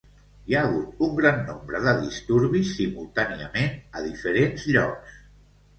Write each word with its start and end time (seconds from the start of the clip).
Hi 0.51 0.53
ha 0.53 0.61
hagut 0.67 1.03
un 1.07 1.11
gran 1.19 1.37
nombre 1.51 1.81
de 1.89 1.93
disturbis 2.07 2.73
simultàniament 2.81 3.79
a 4.01 4.05
diferents 4.11 4.71
llocs. 4.77 5.19